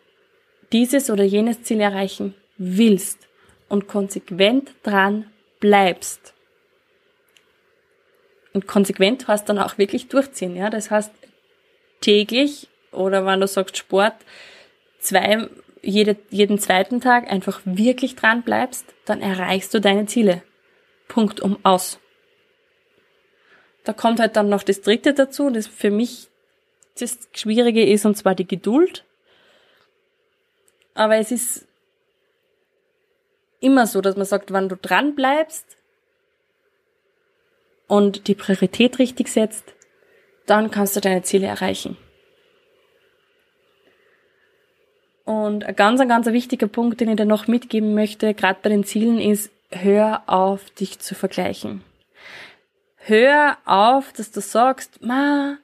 dieses 0.72 1.10
oder 1.10 1.24
jenes 1.24 1.64
Ziel 1.64 1.80
erreichen 1.80 2.34
willst 2.58 3.28
und 3.70 3.88
konsequent 3.88 4.72
dran 4.84 5.32
bleibst. 5.60 6.34
Und 8.54 8.68
konsequent 8.68 9.28
heißt 9.28 9.48
dann 9.48 9.60
auch 9.60 9.78
wirklich 9.78 10.08
durchziehen, 10.08 10.56
ja. 10.56 10.70
Das 10.70 10.92
heißt, 10.92 11.12
täglich 12.02 12.68
oder 12.92 13.26
wenn 13.26 13.40
du 13.40 13.48
sagst 13.48 13.78
Sport, 13.78 14.16
zwei, 15.00 15.48
jede, 15.82 16.18
jeden 16.30 16.60
zweiten 16.60 17.02
Tag 17.02 17.32
einfach 17.32 17.62
wirklich 17.66 18.16
dran 18.16 18.44
bleibst, 18.44 18.86
dann 19.06 19.22
erreichst 19.22 19.74
du 19.74 19.82
deine 19.82 20.06
Ziele. 20.06 20.44
Punkt 21.08 21.42
um 21.42 21.58
aus. 21.64 22.00
Da 23.84 23.94
kommt 23.94 24.20
halt 24.20 24.36
dann 24.36 24.50
noch 24.50 24.64
das 24.64 24.82
dritte 24.82 25.14
dazu, 25.14 25.50
das 25.50 25.68
für 25.68 25.90
mich 25.90 26.30
das 27.00 27.18
Schwierige 27.34 27.86
ist, 27.86 28.06
und 28.06 28.16
zwar 28.16 28.36
die 28.36 28.48
Geduld. 28.48 29.06
Aber 30.94 31.16
es 31.16 31.32
ist 31.32 31.68
immer 33.60 33.88
so, 33.88 34.02
dass 34.02 34.16
man 34.16 34.26
sagt, 34.26 34.52
wenn 34.54 34.70
du 34.70 34.76
dran 34.76 35.16
bleibst 35.16 35.78
und 37.88 38.28
die 38.28 38.36
Priorität 38.36 39.00
richtig 39.00 39.30
setzt, 39.30 39.74
dann 40.46 40.70
kannst 40.70 40.96
du 40.96 41.02
deine 41.02 41.24
Ziele 41.24 41.48
erreichen. 41.48 41.98
Und 45.32 45.64
ein 45.64 45.76
ganz, 45.78 46.02
ein 46.02 46.10
ganz 46.10 46.28
wichtiger 46.28 46.68
Punkt, 46.68 47.00
den 47.00 47.10
ich 47.10 47.16
dir 47.16 47.26
noch 47.26 47.48
mitgeben 47.48 47.94
möchte, 47.94 48.34
gerade 48.34 48.60
bei 48.62 48.68
den 48.68 48.84
Zielen, 48.84 49.18
ist, 49.18 49.50
hör 49.70 50.24
auf, 50.28 50.70
dich 50.72 51.00
zu 51.00 51.16
vergleichen. 51.16 51.86
Hör 52.98 53.58
auf, 53.64 54.12
dass 54.12 54.32
du 54.32 54.42
sagst, 54.42 55.02
ma, 55.02 55.58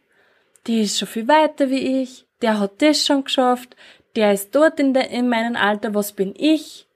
die 0.68 0.84
ist 0.84 0.98
schon 0.98 1.10
viel 1.10 1.28
weiter 1.28 1.70
wie 1.70 2.02
ich, 2.02 2.26
der 2.42 2.60
hat 2.60 2.82
das 2.82 3.06
schon 3.06 3.26
geschafft, 3.26 3.76
der 4.16 4.32
ist 4.32 4.56
dort 4.56 4.80
in, 4.80 4.94
de, 4.94 5.06
in 5.06 5.28
meinem 5.28 5.58
Alter, 5.58 5.94
was 5.94 6.14
bin 6.14 6.34
ich? 6.38 6.88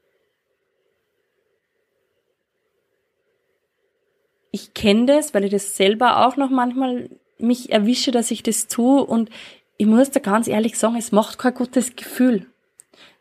ich 4.52 4.74
kenne 4.74 5.06
das, 5.06 5.34
weil 5.34 5.46
ich 5.46 5.52
das 5.52 5.76
selber 5.78 6.26
auch 6.26 6.36
noch 6.36 6.50
manchmal 6.50 7.10
mich 7.38 7.72
erwische, 7.72 8.12
dass 8.12 8.32
ich 8.32 8.44
das 8.44 8.68
tue 8.68 9.04
und 9.04 9.30
ich 9.78 9.88
muss 9.88 10.12
da 10.12 10.20
ganz 10.20 10.48
ehrlich 10.48 10.78
sagen, 10.78 10.98
es 10.98 11.12
macht 11.12 11.40
kein 11.40 11.54
gutes 11.54 11.96
Gefühl. 11.96 12.51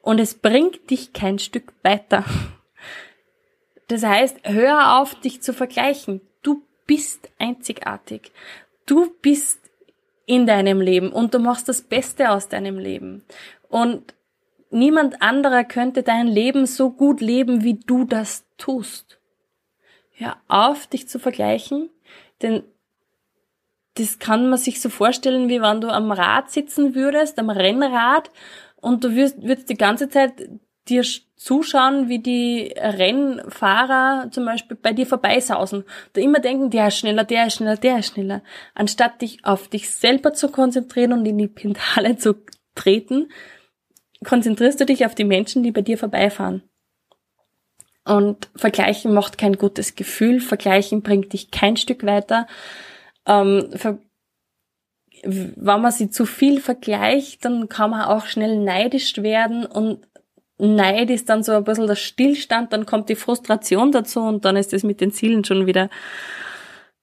Und 0.02 0.18
es 0.18 0.34
bringt 0.34 0.90
dich 0.90 1.12
kein 1.12 1.38
Stück 1.38 1.72
weiter. 1.82 2.24
Das 3.88 4.04
heißt, 4.04 4.38
hör 4.44 5.00
auf, 5.00 5.14
dich 5.16 5.42
zu 5.42 5.52
vergleichen. 5.52 6.20
Du 6.42 6.62
bist 6.86 7.28
einzigartig. 7.38 8.32
Du 8.86 9.10
bist 9.20 9.58
in 10.26 10.46
deinem 10.46 10.80
Leben 10.80 11.10
und 11.12 11.34
du 11.34 11.38
machst 11.40 11.68
das 11.68 11.82
Beste 11.82 12.30
aus 12.30 12.48
deinem 12.48 12.78
Leben. 12.78 13.24
Und 13.68 14.14
niemand 14.70 15.22
anderer 15.22 15.64
könnte 15.64 16.02
dein 16.02 16.28
Leben 16.28 16.66
so 16.66 16.90
gut 16.90 17.20
leben, 17.20 17.64
wie 17.64 17.74
du 17.74 18.04
das 18.04 18.44
tust. 18.56 19.18
Hör 20.12 20.36
auf, 20.48 20.86
dich 20.86 21.08
zu 21.08 21.18
vergleichen, 21.18 21.90
denn 22.42 22.62
das 23.94 24.18
kann 24.18 24.48
man 24.48 24.58
sich 24.58 24.80
so 24.80 24.88
vorstellen, 24.88 25.48
wie 25.48 25.60
wenn 25.60 25.80
du 25.80 25.88
am 25.88 26.12
Rad 26.12 26.50
sitzen 26.50 26.94
würdest, 26.94 27.38
am 27.38 27.50
Rennrad, 27.50 28.30
und 28.80 29.04
du 29.04 29.14
würdest, 29.14 29.42
würdest 29.42 29.70
die 29.70 29.76
ganze 29.76 30.08
Zeit 30.08 30.32
dir 30.88 31.04
zuschauen, 31.36 32.08
wie 32.08 32.18
die 32.18 32.74
Rennfahrer 32.76 34.30
zum 34.30 34.44
Beispiel 34.44 34.76
bei 34.76 34.92
dir 34.92 35.06
vorbeisausen. 35.06 35.84
Du 36.12 36.20
immer 36.20 36.40
denken, 36.40 36.70
der 36.70 36.88
ist 36.88 36.98
schneller, 36.98 37.24
der 37.24 37.46
ist 37.46 37.54
schneller, 37.54 37.76
der 37.76 37.98
ist 37.98 38.12
schneller. 38.12 38.42
Anstatt 38.74 39.22
dich 39.22 39.44
auf 39.44 39.68
dich 39.68 39.90
selber 39.90 40.32
zu 40.32 40.50
konzentrieren 40.50 41.12
und 41.12 41.24
in 41.26 41.38
die 41.38 41.48
Pedale 41.48 42.16
zu 42.16 42.34
treten, 42.74 43.30
konzentrierst 44.24 44.80
du 44.80 44.86
dich 44.86 45.06
auf 45.06 45.14
die 45.14 45.24
Menschen, 45.24 45.62
die 45.62 45.72
bei 45.72 45.82
dir 45.82 45.96
vorbeifahren. 45.96 46.62
Und 48.04 48.50
Vergleichen 48.56 49.14
macht 49.14 49.38
kein 49.38 49.56
gutes 49.56 49.94
Gefühl, 49.94 50.40
Vergleichen 50.40 51.02
bringt 51.02 51.32
dich 51.32 51.50
kein 51.50 51.76
Stück 51.76 52.04
weiter. 52.04 52.46
Ähm, 53.26 53.70
wenn 55.24 55.80
man 55.80 55.92
sie 55.92 56.10
zu 56.10 56.26
viel 56.26 56.60
vergleicht, 56.60 57.44
dann 57.44 57.68
kann 57.68 57.90
man 57.90 58.02
auch 58.02 58.26
schnell 58.26 58.58
neidisch 58.58 59.18
werden 59.18 59.66
und 59.66 60.06
Neid 60.58 61.08
ist 61.08 61.30
dann 61.30 61.42
so 61.42 61.52
ein 61.52 61.64
bisschen 61.64 61.86
der 61.86 61.96
Stillstand, 61.96 62.72
dann 62.72 62.84
kommt 62.84 63.08
die 63.08 63.16
Frustration 63.16 63.92
dazu 63.92 64.20
und 64.20 64.44
dann 64.44 64.56
ist 64.56 64.74
es 64.74 64.82
mit 64.82 65.00
den 65.00 65.10
Zielen 65.10 65.44
schon 65.44 65.66
wieder 65.66 65.88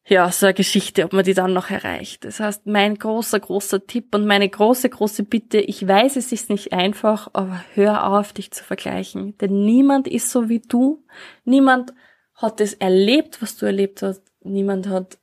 ja, 0.09 0.31
so 0.31 0.45
eine 0.45 0.53
Geschichte, 0.53 1.03
ob 1.03 1.11
man 1.11 1.25
die 1.25 1.33
dann 1.33 1.51
noch 1.51 1.69
erreicht. 1.69 2.23
Das 2.23 2.39
heißt, 2.39 2.65
mein 2.65 2.95
großer, 2.95 3.41
großer 3.41 3.85
Tipp 3.85 4.15
und 4.15 4.25
meine 4.25 4.47
große, 4.47 4.89
große 4.89 5.23
Bitte, 5.23 5.59
ich 5.59 5.85
weiß, 5.85 6.15
es 6.15 6.31
ist 6.31 6.49
nicht 6.49 6.71
einfach, 6.71 7.29
aber 7.33 7.61
hör 7.73 8.07
auf, 8.07 8.31
dich 8.31 8.51
zu 8.51 8.63
vergleichen. 8.63 9.37
Denn 9.39 9.65
niemand 9.65 10.07
ist 10.07 10.29
so 10.31 10.47
wie 10.47 10.61
du. 10.61 11.03
Niemand 11.43 11.93
hat 12.35 12.61
es 12.61 12.73
erlebt, 12.73 13.41
was 13.41 13.57
du 13.57 13.65
erlebt 13.65 14.01
hast. 14.01 14.23
Niemand 14.43 14.87
hat 14.87 15.17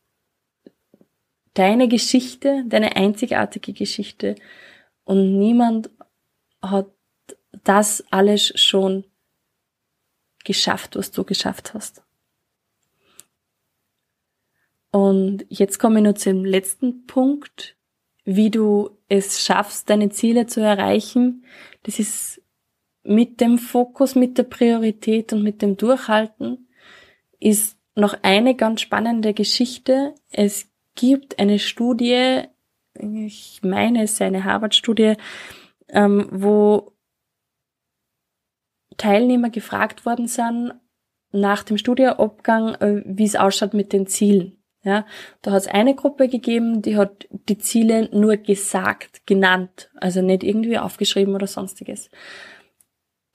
deine 1.54 1.88
Geschichte, 1.88 2.64
deine 2.66 2.96
einzigartige 2.96 3.73
Geschichte. 3.73 4.34
Und 5.04 5.38
niemand 5.38 5.90
hat 6.61 6.87
das 7.62 8.04
alles 8.11 8.52
schon 8.61 9.04
geschafft, 10.44 10.96
was 10.96 11.11
du 11.11 11.25
geschafft 11.25 11.75
hast. 11.75 12.02
Und 14.90 15.44
jetzt 15.49 15.78
komme 15.78 15.99
ich 15.99 16.04
nur 16.04 16.14
zum 16.14 16.44
letzten 16.44 17.06
Punkt, 17.06 17.76
wie 18.25 18.50
du 18.50 18.96
es 19.08 19.44
schaffst, 19.44 19.90
deine 19.90 20.11
Ziele 20.11 20.46
zu 20.46 20.61
erreichen. 20.61 21.44
Das 21.82 21.99
ist 21.99 22.40
mit 23.02 23.40
dem 23.40 23.58
Fokus, 23.58 24.14
mit 24.14 24.38
der 24.38 24.44
Priorität 24.44 25.32
und 25.32 25.42
mit 25.42 25.62
dem 25.62 25.76
Durchhalten 25.76 26.68
ist 27.40 27.76
noch 27.94 28.16
eine 28.23 28.54
ganz 28.54 28.80
spannende 28.80 29.34
Geschichte. 29.34 30.14
Es 30.30 30.70
gibt 30.94 31.38
eine 31.38 31.58
Studie, 31.58 32.42
ich 32.94 33.60
meine, 33.62 34.04
es 34.04 34.12
ist 34.12 34.22
eine 34.22 34.44
Harvard-Studie, 34.44 35.14
ähm, 35.88 36.28
wo 36.30 36.92
Teilnehmer 38.96 39.50
gefragt 39.50 40.06
worden 40.06 40.28
sind 40.28 40.74
nach 41.32 41.64
dem 41.64 41.78
Studienabgang, 41.78 42.74
äh, 42.76 43.02
wie 43.04 43.24
es 43.24 43.36
ausschaut 43.36 43.74
mit 43.74 43.92
den 43.92 44.06
Zielen. 44.06 44.64
Ja, 44.84 45.06
da 45.40 45.52
hat 45.52 45.62
es 45.62 45.66
eine 45.66 45.94
Gruppe 45.94 46.28
gegeben, 46.28 46.82
die 46.82 46.98
hat 46.98 47.26
die 47.30 47.56
Ziele 47.56 48.10
nur 48.12 48.36
gesagt, 48.36 49.26
genannt, 49.26 49.90
also 49.94 50.20
nicht 50.20 50.44
irgendwie 50.44 50.78
aufgeschrieben 50.78 51.34
oder 51.34 51.46
sonstiges. 51.46 52.10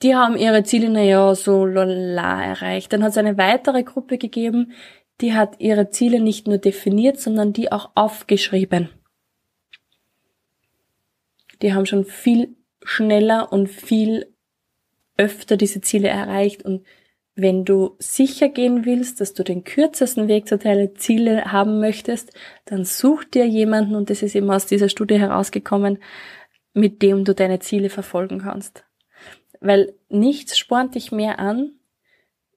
Die 0.04 0.16
haben 0.16 0.38
ihre 0.38 0.63
Ziele, 0.63 0.89
naja, 0.89 1.34
so 1.34 1.66
lala 1.66 2.44
erreicht. 2.44 2.94
Dann 2.94 3.04
hat 3.04 3.12
es 3.12 3.18
eine 3.18 3.38
weitere 3.38 3.84
Gruppe 3.84 4.20
gegeben, 4.20 4.74
die 5.22 5.34
hat 5.34 5.60
ihre 5.60 5.90
Ziele 5.90 6.20
nicht 6.20 6.48
nur 6.48 6.58
definiert, 6.58 7.20
sondern 7.20 7.54
die 7.54 7.72
auch 7.72 7.92
aufgeschrieben. 7.96 8.90
Die 11.62 11.74
haben 11.74 11.86
schon 11.86 12.06
viel 12.06 12.56
schneller 12.84 13.52
und 13.52 13.68
viel 13.68 14.34
öfter 15.18 15.58
diese 15.58 15.82
Ziele 15.82 16.08
erreicht 16.08 16.64
und 16.64 16.86
wenn 17.42 17.64
du 17.64 17.96
sicher 18.00 18.50
gehen 18.50 18.86
willst, 18.86 19.22
dass 19.22 19.34
du 19.34 19.44
den 19.44 19.64
kürzesten 19.64 20.28
Weg 20.28 20.48
zu 20.48 20.58
deinen 20.58 20.96
Zielen 20.96 21.52
haben 21.52 21.80
möchtest, 21.80 22.34
dann 22.66 22.84
such 22.84 23.24
dir 23.24 23.48
jemanden, 23.48 23.96
und 23.96 24.10
das 24.10 24.24
ist 24.24 24.36
eben 24.36 24.52
aus 24.52 24.66
dieser 24.66 24.90
Studie 24.90 25.20
herausgekommen, 25.20 26.00
mit 26.74 27.02
dem 27.02 27.24
du 27.24 27.34
deine 27.34 27.60
Ziele 27.60 27.90
verfolgen 27.90 28.40
kannst. 28.40 28.84
Weil 29.62 29.94
nichts 30.10 30.58
spornt 30.58 30.96
dich 30.96 31.14
mehr 31.14 31.40
an, 31.40 31.80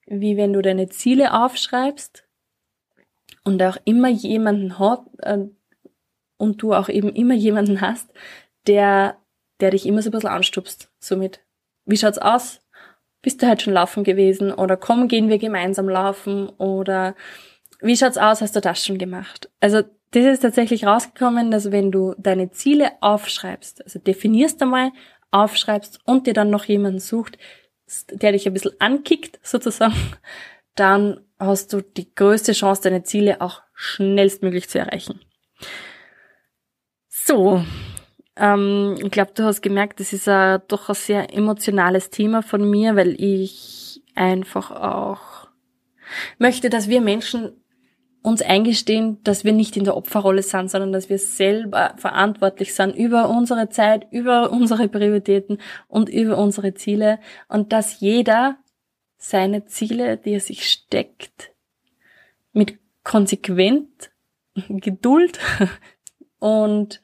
wie 0.06 0.36
wenn 0.36 0.52
du 0.52 0.62
deine 0.62 0.88
Ziele 0.88 1.32
aufschreibst 1.44 2.24
und 3.44 3.62
auch 3.62 3.76
immer 3.84 4.08
jemanden 4.08 4.78
hat 4.78 5.02
äh, 5.18 5.38
und 6.36 6.62
du 6.62 6.74
auch 6.74 6.88
eben 6.88 7.10
immer 7.10 7.34
jemanden 7.34 7.80
hast, 7.80 8.10
der, 8.66 9.16
der 9.60 9.70
dich 9.70 9.86
immer 9.86 10.02
so 10.02 10.10
ein 10.10 10.12
bisschen 10.12 10.30
anstupst. 10.30 10.90
Somit, 10.98 11.40
wie 11.84 11.96
schaut's 11.96 12.18
aus? 12.18 12.60
Bist 13.22 13.42
du 13.42 13.48
heute 13.48 13.64
schon 13.64 13.74
laufen 13.74 14.04
gewesen? 14.04 14.52
Oder 14.52 14.76
komm, 14.76 15.08
gehen 15.08 15.28
wir 15.28 15.38
gemeinsam 15.38 15.88
laufen? 15.88 16.48
Oder 16.48 17.14
wie 17.80 17.96
schaut's 17.96 18.18
aus? 18.18 18.40
Hast 18.40 18.56
du 18.56 18.60
das 18.60 18.84
schon 18.84 18.98
gemacht? 18.98 19.50
Also, 19.60 19.82
das 20.12 20.24
ist 20.26 20.40
tatsächlich 20.40 20.84
rausgekommen, 20.84 21.50
dass 21.50 21.72
wenn 21.72 21.90
du 21.90 22.14
deine 22.18 22.50
Ziele 22.50 22.90
aufschreibst, 23.00 23.82
also 23.82 23.98
definierst 23.98 24.60
einmal, 24.60 24.90
aufschreibst 25.30 26.00
und 26.04 26.26
dir 26.26 26.34
dann 26.34 26.50
noch 26.50 26.66
jemanden 26.66 26.98
sucht, 26.98 27.38
der 28.10 28.32
dich 28.32 28.46
ein 28.46 28.52
bisschen 28.52 28.78
ankickt, 28.78 29.40
sozusagen, 29.42 29.94
dann 30.74 31.20
hast 31.46 31.72
du 31.72 31.82
die 31.82 32.14
größte 32.14 32.52
Chance, 32.52 32.82
deine 32.82 33.02
Ziele 33.02 33.40
auch 33.40 33.62
schnellstmöglich 33.74 34.68
zu 34.68 34.78
erreichen. 34.78 35.20
So, 37.08 37.64
ähm, 38.36 38.96
ich 39.02 39.10
glaube, 39.10 39.32
du 39.34 39.44
hast 39.44 39.62
gemerkt, 39.62 40.00
das 40.00 40.12
ist 40.12 40.28
ein 40.28 40.62
doch 40.68 40.88
ein 40.88 40.94
sehr 40.94 41.34
emotionales 41.34 42.10
Thema 42.10 42.42
von 42.42 42.68
mir, 42.68 42.96
weil 42.96 43.14
ich 43.20 44.02
einfach 44.14 44.70
auch 44.70 45.48
möchte, 46.38 46.70
dass 46.70 46.88
wir 46.88 47.00
Menschen 47.00 47.52
uns 48.22 48.40
eingestehen, 48.40 49.18
dass 49.24 49.44
wir 49.44 49.52
nicht 49.52 49.76
in 49.76 49.84
der 49.84 49.96
Opferrolle 49.96 50.42
sind, 50.42 50.70
sondern 50.70 50.92
dass 50.92 51.08
wir 51.08 51.18
selber 51.18 51.94
verantwortlich 51.96 52.72
sind 52.72 52.94
über 52.94 53.28
unsere 53.28 53.68
Zeit, 53.68 54.06
über 54.12 54.50
unsere 54.52 54.88
Prioritäten 54.88 55.58
und 55.88 56.08
über 56.08 56.38
unsere 56.38 56.74
Ziele 56.74 57.18
und 57.48 57.72
dass 57.72 57.98
jeder 58.00 58.58
seine 59.22 59.66
Ziele, 59.66 60.18
die 60.18 60.32
er 60.32 60.40
sich 60.40 60.68
steckt, 60.68 61.52
mit 62.52 62.78
konsequent 63.04 64.10
Geduld 64.68 65.38
und 66.40 67.00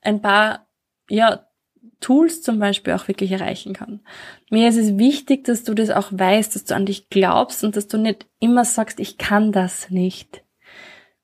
ein 0.00 0.20
paar, 0.20 0.66
ja, 1.08 1.46
Tools 2.00 2.42
zum 2.42 2.58
Beispiel 2.58 2.92
auch 2.92 3.08
wirklich 3.08 3.30
erreichen 3.30 3.72
kann. 3.72 4.00
Mir 4.50 4.68
ist 4.68 4.76
es 4.76 4.98
wichtig, 4.98 5.44
dass 5.44 5.62
du 5.62 5.72
das 5.72 5.90
auch 5.90 6.08
weißt, 6.10 6.54
dass 6.54 6.64
du 6.64 6.74
an 6.74 6.84
dich 6.84 7.08
glaubst 7.08 7.64
und 7.64 7.76
dass 7.76 7.86
du 7.86 7.96
nicht 7.96 8.26
immer 8.38 8.64
sagst, 8.64 9.00
ich 9.00 9.16
kann 9.16 9.50
das 9.50 9.88
nicht. 9.88 10.42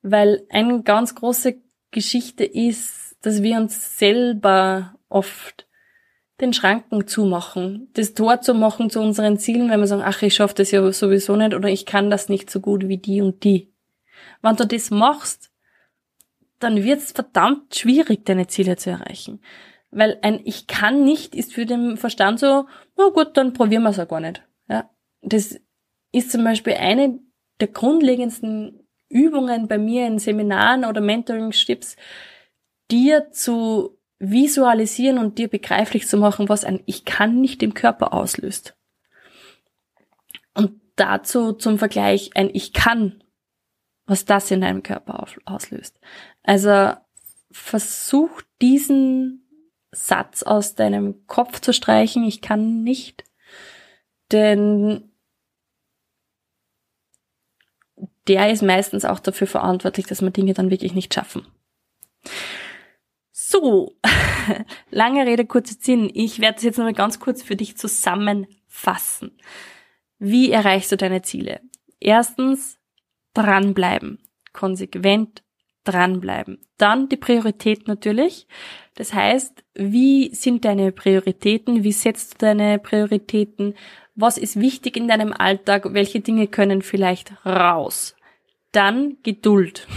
Weil 0.01 0.47
eine 0.49 0.81
ganz 0.81 1.15
große 1.15 1.61
Geschichte 1.91 2.43
ist, 2.45 3.17
dass 3.21 3.43
wir 3.43 3.57
uns 3.57 3.99
selber 3.99 4.95
oft 5.09 5.67
den 6.43 6.53
Schranken 6.53 7.07
zumachen, 7.07 7.89
das 7.93 8.13
Tor 8.13 8.41
zu 8.41 8.53
machen 8.53 8.89
zu 8.89 8.99
unseren 8.99 9.39
Zielen, 9.39 9.69
wenn 9.69 9.79
wir 9.79 9.87
sagen, 9.87 10.03
ach, 10.05 10.21
ich 10.21 10.35
schaffe 10.35 10.55
das 10.55 10.71
ja 10.71 10.91
sowieso 10.91 11.35
nicht 11.35 11.55
oder 11.55 11.69
ich 11.69 11.85
kann 11.85 12.09
das 12.09 12.29
nicht 12.29 12.49
so 12.49 12.59
gut 12.59 12.87
wie 12.87 12.97
die 12.97 13.21
und 13.21 13.43
die. 13.43 13.73
Wenn 14.41 14.55
du 14.55 14.67
das 14.67 14.91
machst, 14.91 15.51
dann 16.59 16.83
wird 16.83 16.99
es 16.99 17.11
verdammt 17.11 17.75
schwierig, 17.75 18.25
deine 18.25 18.47
Ziele 18.47 18.75
zu 18.77 18.91
erreichen. 18.91 19.41
Weil 19.89 20.19
ein 20.21 20.41
Ich 20.43 20.67
kann 20.67 21.03
nicht 21.03 21.35
ist 21.35 21.53
für 21.53 21.65
den 21.65 21.97
Verstand 21.97 22.39
so, 22.39 22.67
na 22.97 23.09
gut, 23.09 23.37
dann 23.37 23.53
probieren 23.53 23.83
wir 23.83 23.89
es 23.89 23.97
ja 23.97 24.05
gar 24.05 24.19
nicht. 24.19 24.43
Ja, 24.69 24.89
das 25.21 25.59
ist 26.11 26.31
zum 26.31 26.43
Beispiel 26.43 26.73
eine 26.73 27.19
der 27.59 27.67
grundlegendsten 27.67 28.87
Übungen 29.09 29.67
bei 29.67 29.77
mir 29.77 30.07
in 30.07 30.19
Seminaren 30.19 30.85
oder 30.85 31.01
Mentoring-Stips, 31.01 31.95
dir 32.89 33.31
zu 33.31 33.97
visualisieren 34.31 35.17
und 35.17 35.37
dir 35.37 35.49
begreiflich 35.49 36.07
zu 36.07 36.17
machen, 36.17 36.47
was 36.47 36.63
ein 36.63 36.81
Ich 36.85 37.03
kann 37.03 37.41
nicht 37.41 37.61
im 37.61 37.73
Körper 37.73 38.13
auslöst. 38.13 38.75
Und 40.53 40.79
dazu 40.95 41.53
zum 41.53 41.77
Vergleich 41.77 42.31
ein 42.35 42.49
Ich 42.53 42.73
kann, 42.73 43.23
was 44.05 44.25
das 44.25 44.49
in 44.51 44.61
deinem 44.61 44.81
Körper 44.81 45.25
auslöst. 45.45 45.99
Also 46.41 46.93
versuch 47.51 48.41
diesen 48.61 49.47
Satz 49.91 50.41
aus 50.43 50.75
deinem 50.75 51.27
Kopf 51.27 51.59
zu 51.59 51.73
streichen, 51.73 52.23
ich 52.23 52.41
kann 52.41 52.81
nicht, 52.83 53.23
denn 54.31 55.11
der 58.27 58.51
ist 58.51 58.63
meistens 58.63 59.05
auch 59.05 59.19
dafür 59.19 59.47
verantwortlich, 59.47 60.05
dass 60.05 60.21
wir 60.21 60.31
Dinge 60.31 60.53
dann 60.53 60.71
wirklich 60.71 60.93
nicht 60.93 61.13
schaffen. 61.13 61.45
So, 63.53 63.95
lange 64.89 65.27
Rede, 65.27 65.45
kurzer 65.45 65.75
Sinn. 65.79 66.09
Ich 66.11 66.39
werde 66.39 66.57
es 66.57 66.63
jetzt 66.63 66.79
noch 66.79 66.85
mal 66.85 66.93
ganz 66.93 67.19
kurz 67.19 67.43
für 67.43 67.55
dich 67.55 67.77
zusammenfassen. 67.77 69.37
Wie 70.17 70.49
erreichst 70.49 70.91
du 70.91 70.97
deine 70.97 71.21
Ziele? 71.21 71.61
Erstens, 71.99 72.79
dranbleiben. 73.35 74.17
Konsequent 74.53 75.43
dranbleiben. 75.83 76.61
Dann 76.79 77.09
die 77.09 77.17
Priorität 77.17 77.87
natürlich. 77.87 78.47
Das 78.95 79.13
heißt, 79.13 79.63
wie 79.75 80.33
sind 80.33 80.65
deine 80.65 80.91
Prioritäten? 80.91 81.83
Wie 81.83 81.91
setzt 81.91 82.33
du 82.33 82.37
deine 82.47 82.79
Prioritäten? 82.79 83.75
Was 84.15 84.39
ist 84.39 84.59
wichtig 84.59 84.97
in 84.97 85.07
deinem 85.07 85.31
Alltag? 85.31 85.93
Welche 85.93 86.21
Dinge 86.21 86.47
können 86.47 86.81
vielleicht 86.81 87.45
raus? 87.45 88.15
Dann 88.71 89.17
Geduld. 89.21 89.87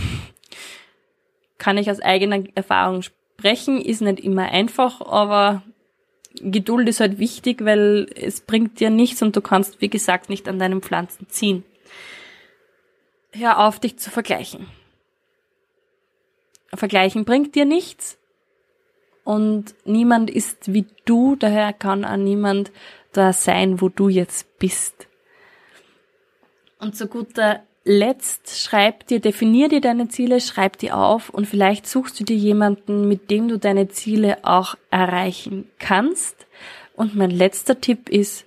Kann 1.57 1.79
ich 1.79 1.90
aus 1.90 2.01
eigener 2.01 2.45
Erfahrung 2.55 3.01
sprechen, 3.37 3.81
ist 3.81 4.01
nicht 4.01 4.20
immer 4.20 4.44
einfach, 4.44 5.01
aber 5.03 5.62
Geduld 6.40 6.88
ist 6.88 7.01
halt 7.01 7.18
wichtig, 7.18 7.64
weil 7.64 8.09
es 8.14 8.40
bringt 8.40 8.81
dir 8.81 8.90
nichts 8.90 9.22
und 9.22 9.37
du 9.37 9.40
kannst, 9.40 9.81
wie 9.81 9.88
gesagt, 9.88 10.29
nicht 10.29 10.49
an 10.49 10.59
deinen 10.59 10.81
Pflanzen 10.81 11.29
ziehen. 11.29 11.64
Hör 13.33 13.66
auf, 13.66 13.79
dich 13.79 13.99
zu 13.99 14.11
vergleichen. 14.11 14.66
Vergleichen 16.75 17.25
bringt 17.25 17.55
dir 17.55 17.64
nichts 17.64 18.18
und 19.25 19.75
niemand 19.85 20.31
ist 20.31 20.72
wie 20.72 20.87
du, 21.05 21.37
daher 21.37 21.72
kann 21.72 22.05
auch 22.05 22.16
niemand 22.16 22.70
da 23.12 23.33
sein, 23.33 23.81
wo 23.81 23.88
du 23.88 24.09
jetzt 24.09 24.59
bist. 24.59 25.09
Und 26.79 26.96
zu 26.96 27.07
guter 27.07 27.62
Letzt 27.88 28.59
schreib 28.59 29.07
dir, 29.07 29.20
definier 29.20 29.68
dir 29.68 29.81
deine 29.81 30.09
Ziele, 30.09 30.40
schreib 30.40 30.77
die 30.79 30.90
auf 30.90 31.31
und 31.31 31.46
vielleicht 31.46 31.87
suchst 31.87 32.18
du 32.18 32.25
dir 32.25 32.35
jemanden, 32.35 33.07
mit 33.07 33.31
dem 33.31 33.46
du 33.46 33.61
deine 33.61 33.87
Ziele 33.87 34.38
auch 34.42 34.75
erreichen 34.90 35.70
kannst. 35.79 36.49
Und 36.96 37.14
mein 37.14 37.31
letzter 37.31 37.81
Tipp 37.81 38.09
ist, 38.09 38.44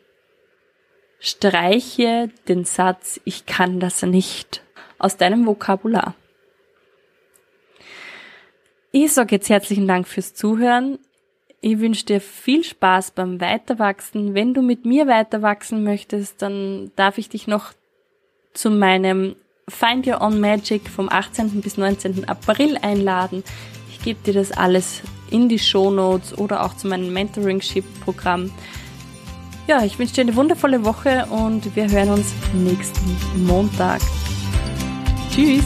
streiche 1.21 2.29
den 2.49 2.65
Satz, 2.65 3.21
ich 3.23 3.45
kann 3.45 3.79
das 3.79 4.01
nicht 4.01 4.61
aus 4.97 5.15
deinem 5.15 5.45
Vokabular. 5.45 6.15
Ich 8.91 9.13
sage 9.13 9.35
jetzt 9.35 9.49
herzlichen 9.49 9.87
Dank 9.87 10.05
fürs 10.05 10.33
Zuhören. 10.33 10.99
Ich 11.61 11.79
wünsche 11.79 12.05
dir 12.05 12.19
viel 12.19 12.65
Spaß 12.65 13.11
beim 13.11 13.39
Weiterwachsen. 13.39 14.33
Wenn 14.33 14.53
du 14.53 14.61
mit 14.61 14.83
mir 14.83 15.07
weiterwachsen 15.07 15.85
möchtest, 15.85 16.41
dann 16.41 16.91
darf 16.97 17.17
ich 17.17 17.29
dich 17.29 17.47
noch 17.47 17.71
zu 18.53 18.69
meinem 18.69 19.35
Find 19.67 20.07
Your 20.07 20.21
Own 20.21 20.39
Magic 20.39 20.89
vom 20.89 21.09
18. 21.09 21.61
bis 21.61 21.77
19. 21.77 22.27
April 22.27 22.77
einladen. 22.81 23.43
Ich 23.91 24.01
gebe 24.01 24.19
dir 24.23 24.33
das 24.33 24.51
alles 24.51 25.01
in 25.29 25.49
die 25.49 25.59
Show 25.59 25.91
Notes 25.91 26.37
oder 26.37 26.63
auch 26.63 26.75
zu 26.75 26.87
meinem 26.87 27.13
Mentoring-Ship-Programm. 27.13 28.51
Ja, 29.67 29.83
ich 29.83 29.99
wünsche 29.99 30.15
dir 30.15 30.21
eine 30.21 30.35
wundervolle 30.35 30.83
Woche 30.83 31.27
und 31.29 31.75
wir 31.75 31.89
hören 31.89 32.09
uns 32.09 32.33
nächsten 32.53 33.45
Montag. 33.45 34.01
Tschüss! 35.31 35.63